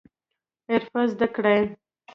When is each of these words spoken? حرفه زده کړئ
حرفه 0.69 1.01
زده 1.11 1.27
کړئ 1.35 1.61